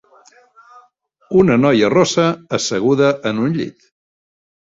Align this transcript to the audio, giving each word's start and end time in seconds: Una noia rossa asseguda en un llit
Una 1.41 1.57
noia 1.65 1.91
rossa 1.95 2.25
asseguda 2.59 3.11
en 3.33 3.43
un 3.49 3.53
llit 3.59 3.85